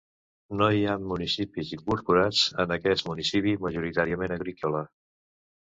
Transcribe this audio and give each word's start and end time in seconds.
No 0.61 0.69
hi 0.77 0.79
ha 0.85 0.95
municipis 1.11 1.75
incorporats 1.77 2.41
en 2.65 2.75
aquest 2.79 3.07
municipi 3.13 3.55
majoritàriament 3.69 4.37
agrícola. 4.41 4.87